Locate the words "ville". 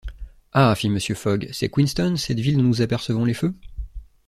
2.39-2.57